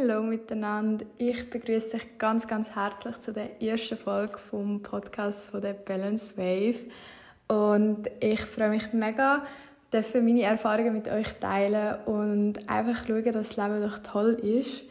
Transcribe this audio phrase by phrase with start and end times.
[0.00, 1.04] Hallo miteinander.
[1.18, 6.38] Ich begrüße dich ganz, ganz herzlich zu der ersten Folge vom Podcast von der Balance
[6.38, 6.78] Wave.
[7.48, 9.44] Und ich freue mich mega,
[9.92, 14.84] dürfen meine Erfahrungen mit euch teilen und einfach schauen, dass das Leben doch toll ist.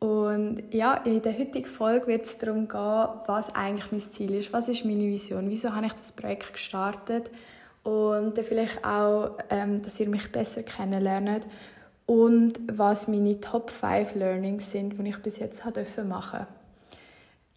[0.00, 4.52] Und ja, in der heutigen Folge wird es darum gehen, was eigentlich mein Ziel ist,
[4.52, 7.30] was ist meine Vision, wieso habe ich das Projekt gestartet
[7.84, 11.46] und vielleicht auch, ähm, dass ihr mich besser kennenlernt
[12.06, 16.46] und was meine Top 5 Learnings sind, die ich bis jetzt machen durfte.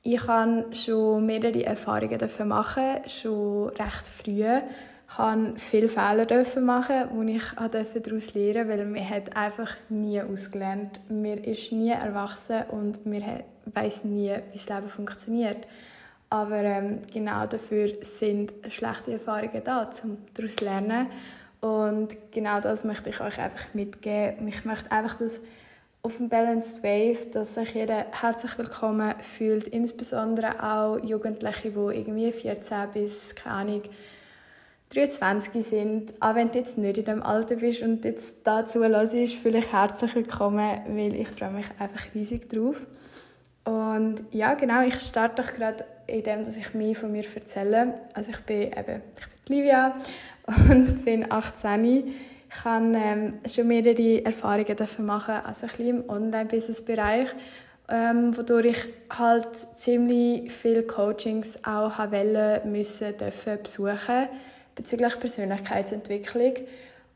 [0.03, 4.45] Ich habe schon mehrere Erfahrungen machen, schon recht früh.
[5.07, 10.21] Ich durfte viele Fehler machen, die ich daraus lernen durfte, weil man hat einfach nie
[10.21, 10.99] ausgelernt.
[11.09, 13.23] Man ist nie erwachsen und man
[13.73, 15.65] weiß nie, wie das Leben funktioniert.
[16.29, 21.07] Aber ähm, genau dafür sind schlechte Erfahrungen da, um daraus zu lernen.
[21.65, 24.47] Und genau das möchte ich euch einfach mitgeben.
[24.47, 25.39] Ich möchte einfach, dass
[26.03, 32.31] auf dem Balanced Wave, dass sich jeder herzlich willkommen fühlt, insbesondere auch Jugendliche, die irgendwie
[32.31, 33.81] 14 bis, keine Ahnung,
[34.93, 36.13] 23 sind.
[36.19, 39.71] Auch wenn du jetzt nicht in dem Alter bist und jetzt dazu hörst, fühle ich
[39.73, 42.79] herzlich willkommen, weil ich freue mich einfach riesig drauf.
[43.63, 47.95] Und ja, genau, ich starte doch gerade in dem, dass ich mehr von mir erzähle.
[48.13, 49.95] Also ich bin eben, ich bin Livia
[50.47, 51.83] und bin 18.
[52.47, 57.29] Ich habe ähm, schon mehrere Erfahrungen dafür machen, also ein bisschen im Online-Business-Bereich,
[57.89, 64.27] ähm, wodurch ich halt ziemlich viele Coachings auch wollen, müssen, dürfen besuchen
[64.75, 66.53] bezüglich Persönlichkeitsentwicklung.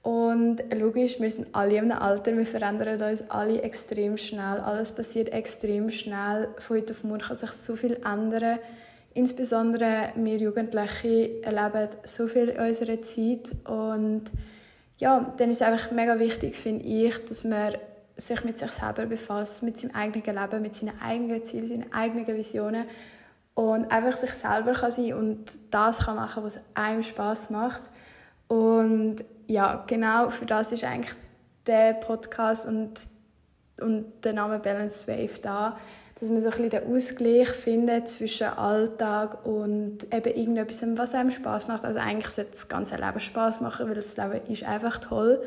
[0.02, 4.60] Und logisch, wir sind alle einem Alter, wir verändern uns alle extrem schnell.
[4.60, 6.48] Alles passiert extrem schnell.
[6.60, 8.60] Von heute auf morgen kann sich so viel ändern.
[9.14, 14.26] Insbesondere wir Jugendliche erleben so viel in unserer Zeit und
[14.98, 17.76] ja, dann ist es einfach mega wichtig, finde ich, dass man
[18.18, 22.28] sich mit sich selber befasst, mit seinem eigenen Leben, mit seinen eigenen Zielen, seinen eigenen
[22.28, 22.86] Visionen
[23.56, 27.84] und einfach sich selber kann sein und das kann machen, was einem Spaß macht.
[28.48, 29.18] Und
[29.48, 31.16] ja, genau für das ist eigentlich
[31.66, 32.92] der Podcast und,
[33.82, 35.78] und der Name Balance Wave da,
[36.20, 41.32] dass man so ein bisschen den Ausgleich findet zwischen Alltag und eben irgendetwas, was einem
[41.32, 41.86] Spaß macht.
[41.86, 45.42] Also eigentlich sollte das ganze Leben Spaß machen, weil das Leben ist einfach toll.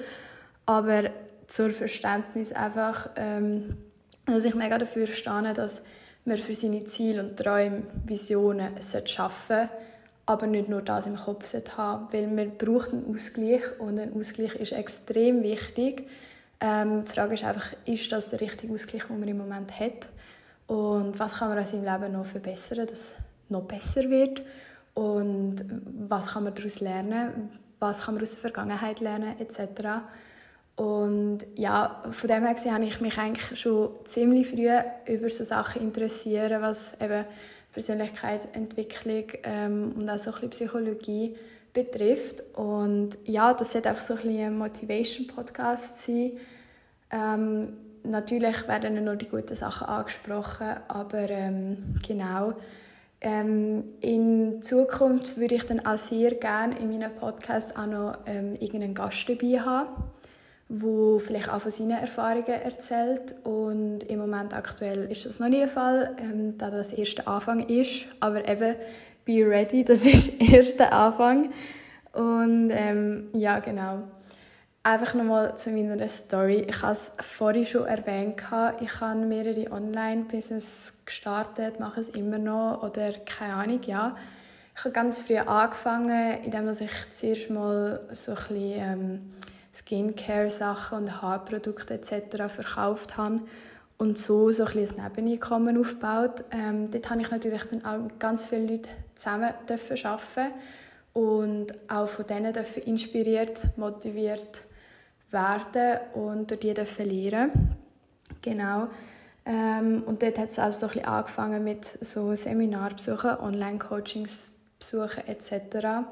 [0.64, 1.10] Aber
[1.46, 3.76] zur Verständnis einfach, ähm,
[4.24, 5.82] dass ich mega dafür stehe, dass
[6.24, 8.70] man für seine Ziele und Träume, Visionen
[9.04, 9.68] schaffen sollte,
[10.24, 14.54] aber nicht nur das im Kopf haben weil man braucht einen Ausgleich und ein Ausgleich
[14.54, 16.08] ist extrem wichtig.
[16.60, 20.06] Ähm, die Frage ist einfach, ist das der richtige Ausgleich, den man im Moment hat?
[20.72, 23.14] Und was kann man an seinem Leben noch verbessern, dass es
[23.50, 24.40] noch besser wird
[24.94, 25.56] und
[26.08, 30.00] was kann man daraus lernen, was kann man aus der Vergangenheit lernen etc.
[30.76, 34.70] Und ja, von dem her gesehen, habe ich mich eigentlich schon ziemlich früh
[35.12, 37.26] über so Sachen interessieren, was eben
[37.74, 41.36] Persönlichkeitsentwicklung ähm, und auch so ein bisschen Psychologie
[41.74, 42.42] betrifft.
[42.54, 46.32] Und ja, das sollte einfach so ein, ein Motivation-Podcast sein.
[47.10, 52.54] Ähm, natürlich werden nur die guten Sachen angesprochen, aber ähm, genau.
[53.20, 58.56] Ähm, in Zukunft würde ich dann auch sehr gerne in meinem Podcast auch noch ähm,
[58.56, 59.90] irgendeinen Gast dabei haben,
[60.68, 63.36] der vielleicht auch von seinen Erfahrungen erzählt.
[63.44, 67.68] Und im Moment aktuell ist das noch nie der Fall, ähm, da das erste Anfang
[67.68, 68.06] ist.
[68.18, 68.74] Aber eben,
[69.24, 71.50] be ready, das ist erster Anfang.
[72.12, 74.02] Und ähm, ja, genau.
[74.84, 76.66] Einfach nochmal zu meiner Story.
[76.68, 78.42] Ich habe es vorhin schon erwähnt.
[78.80, 84.16] Ich habe mehrere Online-Business gestartet, mache es immer noch oder keine Ahnung, ja.
[84.74, 89.34] Ich habe ganz früh angefangen, indem ich zuerst mal so ein bisschen ähm,
[89.72, 92.52] Skincare-Sachen und Haarprodukte etc.
[92.52, 93.38] verkauft habe
[93.98, 96.42] und so, so ein, ein Nebeneinkommen aufgebaut.
[96.50, 100.52] Ähm, dort habe ich natürlich dann auch mit ganz vielen Leuten zusammen arbeiten
[101.12, 102.52] und auch von denen
[102.84, 104.64] inspiriert, motiviert
[105.32, 107.50] werden und durch die verlieren.
[108.40, 108.88] Genau.
[109.44, 115.26] Ähm, und dort hat es auch so ein bisschen angefangen mit so Seminarbesuchen, Online-Coachings besuchen
[115.26, 116.06] etc.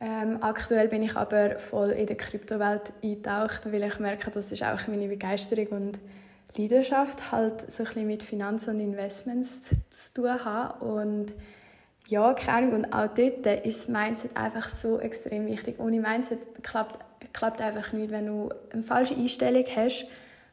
[0.00, 4.62] Ähm, aktuell bin ich aber voll in der Kryptowelt eingetaucht, weil ich merke, das ist
[4.62, 5.98] auch meine Begeisterung und
[6.56, 9.60] Leidenschaft, halt so ein bisschen mit Finanzen und Investments
[9.90, 10.80] zu tun haben.
[10.80, 11.32] Und
[12.08, 15.78] ja, keine Ahnung, und auch dort ist das Mindset einfach so extrem wichtig.
[15.78, 16.98] Ohne Mindset klappt
[17.32, 18.10] klappt einfach nicht.
[18.10, 20.06] Wenn du eine falsche Einstellung hast,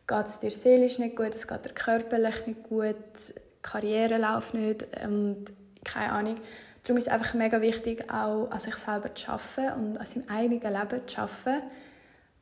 [0.08, 4.54] geht es dir seelisch nicht gut, es geht dir körperlich nicht gut, die Karriere läuft
[4.54, 5.46] nicht und
[5.84, 6.36] keine Ahnung.
[6.84, 10.30] Darum ist es einfach mega wichtig, auch an sich selber zu arbeiten und an seinem
[10.30, 11.64] eigenen Leben zu arbeiten.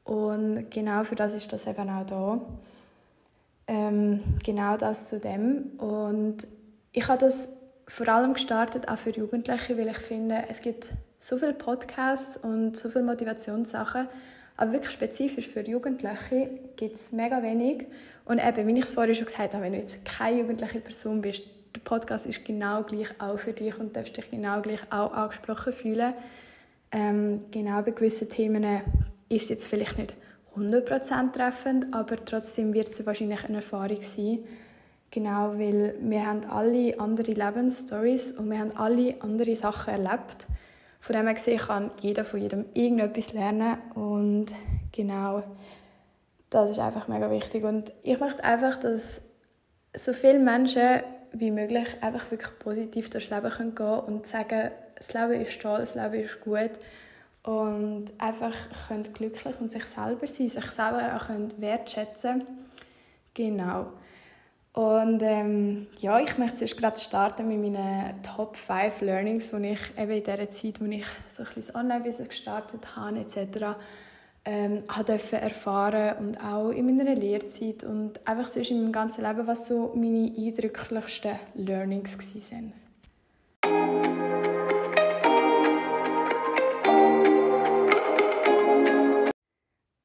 [0.04, 2.42] Und genau für das ist das eben auch da.
[3.68, 5.72] Ähm, genau das zu dem.
[5.78, 6.48] Und
[6.94, 7.50] ich habe das
[7.88, 12.78] vor allem gestartet auch für Jugendliche, weil ich finde, es gibt so viele Podcasts und
[12.78, 14.08] so viele Motivationssachen,
[14.58, 17.86] aber wirklich spezifisch für Jugendliche gibt es mega wenig.
[18.26, 21.22] Und eben, wie ich es vorhin schon gesagt habe, wenn du jetzt keine jugendliche Person
[21.22, 21.44] bist,
[21.76, 25.74] der Podcast ist genau gleich auch für dich und darfst dich genau gleich auch angesprochen
[25.74, 26.14] fühlen.
[26.92, 28.64] Ähm, genau bei gewissen Themen
[29.30, 30.16] ist es jetzt vielleicht nicht
[30.56, 34.40] 100% treffend, aber trotzdem wird es wahrscheinlich eine Erfahrung sein.
[35.12, 40.48] Genau, weil wir haben alle andere Lebensstories und wir haben alle andere Sachen erlebt.
[41.00, 44.48] Von dem her gesehen kann jeder von jedem irgendetwas lernen und
[44.92, 45.44] genau,
[46.50, 47.64] das ist einfach mega wichtig.
[47.64, 49.22] Und ich möchte einfach, dass
[49.96, 51.02] so viele Menschen
[51.32, 55.80] wie möglich einfach wirklich positiv durchs Leben gehen können und sagen, das Leben ist toll,
[55.80, 56.72] das Leben ist gut
[57.44, 58.56] und einfach
[58.88, 62.46] können glücklich und sich selber sein, sich selber auch können wertschätzen
[63.38, 63.92] Genau.
[64.78, 69.80] Und ähm, ja, ich möchte jetzt gerade starten mit meinen Top 5 Learnings, die ich
[69.98, 73.76] eben in dieser Zeit, wo ich so ein bisschen Online-Business gestartet habe etc.,
[74.46, 79.48] ähm, durfte erfahren und auch in meiner Lehrzeit und einfach sonst in meinem ganzen Leben,
[79.48, 82.16] was so meine eindrücklichsten Learnings
[82.52, 82.74] waren.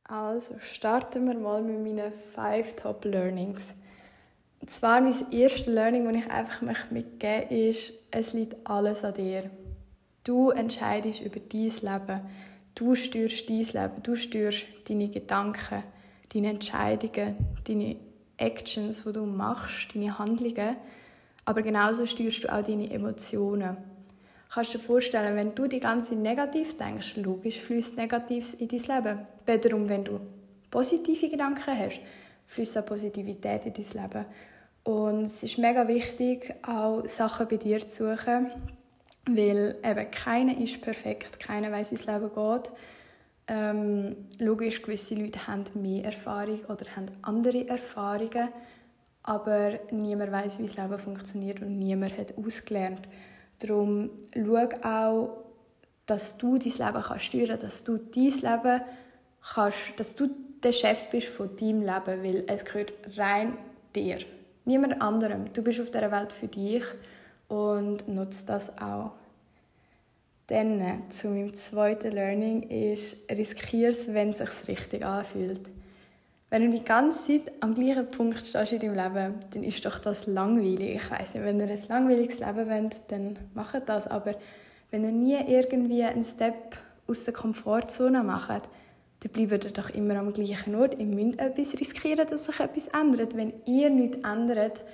[0.05, 3.75] Also starten wir mal mit meinen 5 Top Learnings.
[4.63, 9.15] Und zwar mein erstes Learning, das ich einfach mitgeben möchte, ist, es liegt alles an
[9.15, 9.51] dir.
[10.23, 12.21] Du entscheidest über dein Leben.
[12.77, 15.83] Du steuerst dein Leben, du steuerst deine Gedanken,
[16.33, 17.35] deine Entscheidungen,
[17.67, 17.97] deine
[18.37, 20.77] Actions, die du machst, deine Handlungen.
[21.45, 23.77] Aber genauso steuerst du auch deine Emotionen.
[24.49, 28.69] Kannst du dir vorstellen, wenn du die ganze Zeit negativ denkst, logisch fließt Negatives in
[28.69, 29.27] dein Leben.
[29.45, 30.21] Wiederum, wenn du
[30.71, 32.01] positive Gedanken hast,
[32.47, 34.25] fließt auch Positivität in dein Leben.
[34.85, 38.51] Und es ist mega wichtig, auch Sachen bei dir zu suchen,
[39.27, 42.71] weil eben keiner ist perfekt, keiner weiß, wie das Leben geht.
[43.49, 48.49] Ähm, logisch, gewisse Leute haben mehr Erfahrung oder haben andere Erfahrungen,
[49.23, 53.03] aber niemand weiß, wie das Leben funktioniert und niemand hat ausgelernt.
[53.61, 55.45] Darum schau auch,
[56.07, 58.81] dass du dein Leben kannst steuern dass du dein Leben
[59.55, 60.31] kannst, dass du
[60.63, 63.57] der Chef bist von deinem Leben, weil es gehört rein
[63.95, 64.19] dir.
[64.65, 65.53] Niemand anderem.
[65.53, 66.85] Du bist auf der Welt für dich
[67.49, 69.13] und nutzt das auch.
[70.47, 75.61] Dann zu meinem zweiten Learning ist, riskiere es, wenn es sich richtig anfühlt.
[76.51, 79.99] Wenn du die ganze Zeit am gleichen Punkt stehst in deinem Leben, dann ist doch
[79.99, 80.97] das langweilig.
[80.97, 84.07] Ich weiß nicht, wenn ihr ein langweiliges Leben wollt, dann macht das.
[84.07, 84.35] Aber
[84.91, 86.77] wenn ihr nie irgendwie einen Step
[87.07, 88.69] aus der Komfortzone macht,
[89.23, 90.99] dann bleibt ihr doch immer am gleichen Ort.
[90.99, 93.37] Ihr müsst etwas riskieren, dass sich etwas ändert.
[93.37, 94.85] Wenn ihr nichts ändert,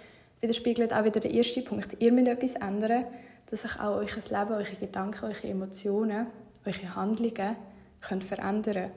[0.41, 1.97] widerspiegelt auch wieder der erste Punkt.
[1.99, 3.07] Ihr müsst etwas ändern,
[3.51, 6.27] dass sich auch euer Leben, eure Gedanken, eure Emotionen,
[6.67, 7.57] eure Handlungen
[8.01, 8.91] können verändern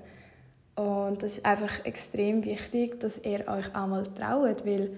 [0.75, 4.91] Und das ist einfach extrem wichtig, dass ihr euch einmal traut, weil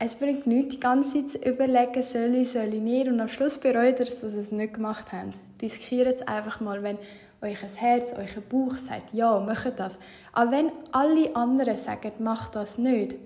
[0.00, 3.06] es bringt nichts, die ganze Zeit zu überlegen, soll ich, soll ich nicht.
[3.06, 5.38] Und am Schluss bereut ihr es, dass ihr es nicht gemacht habt.
[5.62, 6.98] Riskiert es einfach mal, wenn
[7.42, 9.98] euer Herz, euer Bauch sagt, ja, macht das.
[10.32, 13.16] Aber wenn alle anderen sagen, mach das nicht,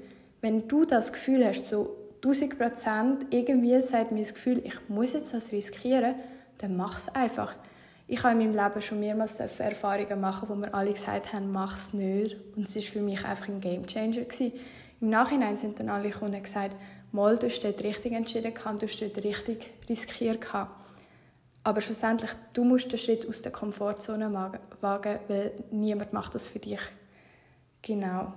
[0.40, 5.12] wenn du das Gefühl hast, so 1000 Prozent, irgendwie sagt mir das Gefühl, ich muss
[5.12, 6.14] jetzt das riskieren,
[6.58, 7.54] dann mach es einfach.
[8.06, 11.76] Ich habe in meinem Leben schon mehrmals Erfahrungen machen, wo mir alle gesagt haben, mach
[11.76, 12.36] es nicht.
[12.54, 14.18] Und es war für mich einfach ein Gamechanger.
[15.00, 16.76] Im Nachhinein sind dann alle Kunden gesagt,
[17.12, 20.40] mal, du hast dort richtig entschieden du hast dort richtig riskiert.
[21.64, 24.32] Aber schlussendlich, du musst den Schritt aus der Komfortzone
[24.80, 26.80] wagen, weil niemand macht das für dich.
[27.80, 28.34] Genau.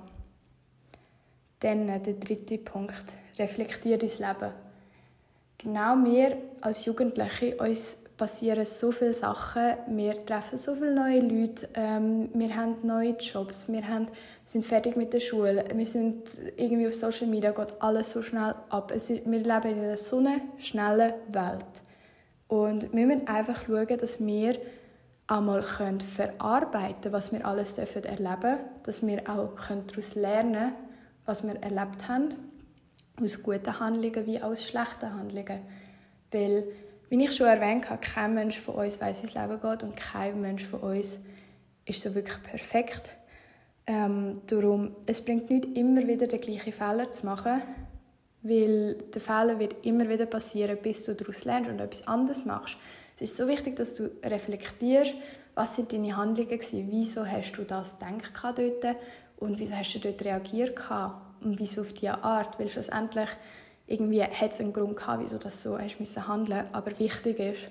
[1.59, 3.03] Dann äh, der dritte Punkt.
[3.37, 4.53] Reflektier dein Leben.
[5.57, 9.73] Genau wir als Jugendliche, uns passieren so viele Sachen.
[9.87, 11.67] Wir treffen so viele neue Leute.
[11.75, 13.71] Ähm, wir haben neue Jobs.
[13.71, 13.83] Wir
[14.45, 15.65] sind fertig mit der Schule.
[15.73, 16.23] Wir sind
[16.55, 18.91] irgendwie auf Social Media, geht alles so schnell ab.
[18.91, 20.23] Wir leben in einer so
[20.57, 21.65] schnellen Welt.
[22.47, 24.57] Und wir müssen einfach schauen, dass wir
[25.27, 30.75] einmal verarbeiten können, was wir alles erleben dürfen, dass wir auch daraus lernen können,
[31.25, 32.29] was wir erlebt haben,
[33.21, 35.59] aus guten Handlungen wie aus schlechten Handlungen.
[36.31, 36.63] Weil,
[37.09, 39.97] wie ich schon erwähnt habe, kein Mensch von uns weiß, wie das Leben geht und
[39.97, 41.17] kein Mensch von uns
[41.85, 43.09] ist so wirklich perfekt.
[43.85, 47.61] Ähm, darum, es bringt nicht immer wieder den gleichen Fehler zu machen,
[48.47, 52.77] weil der Fehler wird immer wieder passieren, bis du daraus lernst und etwas anderes machst.
[53.15, 55.15] Es ist so wichtig, dass du reflektierst,
[55.55, 58.95] was sind deine Handlungen gewesen, wieso hast du das gedacht dort?
[59.37, 60.79] Und wieso hast du dort reagiert
[61.41, 63.29] und wieso auf diese Art, weil schlussendlich
[63.87, 67.67] irgendwie hat es einen Grund gehabt, wieso das so hast müssen handeln, aber wichtig ist,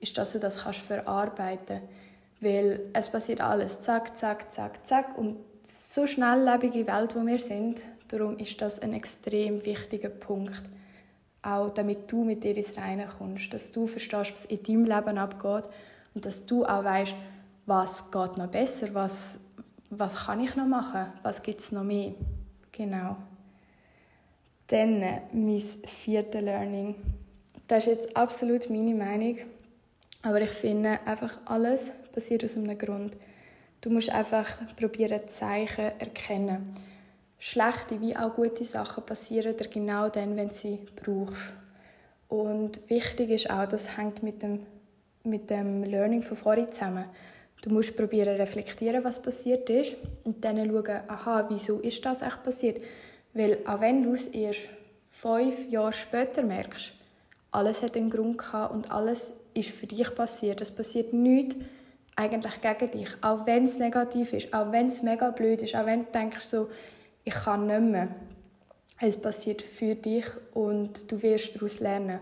[0.00, 1.80] ist, dass du das kannst verarbeiten,
[2.40, 5.16] weil es passiert alles, zack, zack, zack, zack.
[5.16, 5.36] Und
[5.88, 7.80] so schnelllebige Welt, wo wir sind,
[8.14, 10.62] darum ist das ein extrem wichtiger Punkt,
[11.42, 15.18] auch damit du mit dir ins Reine kommst, dass du verstehst, was in deinem Leben
[15.18, 15.64] abgeht
[16.14, 17.14] und dass du auch weißt,
[17.66, 19.40] was geht noch besser, was
[19.98, 22.12] was kann ich noch machen, was gibt es noch mehr.
[22.72, 23.16] Genau.
[24.68, 25.62] Dann äh, mein
[26.02, 26.94] viertes Learning.
[27.68, 29.38] Das ist jetzt absolut meine Meinung,
[30.22, 33.16] aber ich finde einfach alles passiert aus einem Grund.
[33.80, 36.74] Du musst einfach probieren Zeichen erkennen.
[37.46, 41.52] Schlechte wie auch gute Sachen passieren dir genau dann, wenn du sie brauchst.
[42.26, 44.60] Und wichtig ist auch, das hängt mit dem,
[45.24, 47.04] mit dem Learning von vorhin zusammen.
[47.60, 52.42] Du musst probieren reflektieren, was passiert ist und dann schauen, aha, wieso ist das echt
[52.42, 52.80] passiert?
[53.34, 54.70] Weil auch wenn du es erst
[55.10, 56.94] fünf Jahre später merkst,
[57.50, 60.62] alles hat einen Grund gehabt und alles ist für dich passiert.
[60.62, 61.56] Es passiert nichts
[62.16, 65.84] eigentlich gegen dich, auch wenn es negativ ist, auch wenn es mega blöd ist, auch
[65.84, 66.68] wenn du denkst so,
[67.24, 68.08] ich kann nicht mehr.
[69.00, 72.20] Es passiert für dich und du wirst daraus lernen.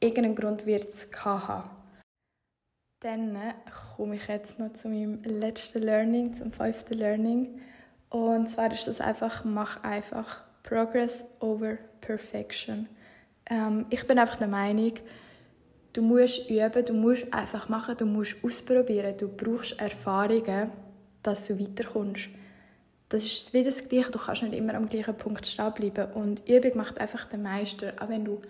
[0.00, 1.70] Irgendeinen Grund wird es haben.
[3.00, 3.54] Dann äh,
[3.96, 7.60] komme ich jetzt noch zu meinem letzten Learning, zum fünften Learning.
[8.10, 12.88] Und zwar ist das einfach, mach einfach Progress over Perfection.
[13.48, 14.94] Ähm, ich bin einfach der Meinung,
[15.92, 20.70] du musst üben, du musst einfach machen, du musst ausprobieren, du brauchst Erfahrungen,
[21.22, 22.28] dass du weiterkommst.
[23.08, 26.12] Das ist wie das Gleiche, du kannst nicht immer am gleichen Punkt stehen bleiben.
[26.12, 28.42] Und Übung macht einfach den Meister, auch wenn du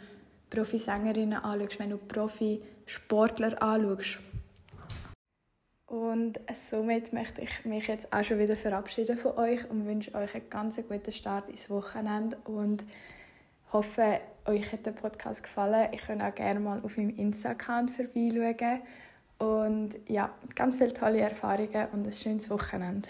[0.50, 4.18] Profi-Sängerinnen anschaust, wenn du Profi-Sportler anschaust.
[5.86, 10.34] Und somit möchte ich mich jetzt auch schon wieder verabschieden von euch und wünsche euch
[10.34, 12.84] einen ganz guten Start ins Wochenende und
[13.72, 15.88] hoffe, euch hat der Podcast gefallen.
[15.92, 18.80] Ich könnt auch gerne mal auf meinem Insta-Account vorbeischauen.
[19.38, 23.08] Und ja, ganz viele tolle Erfahrungen und ein schönes Wochenende.